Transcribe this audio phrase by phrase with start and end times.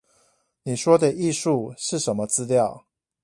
[0.63, 2.87] 你說的藝術是什麼資料？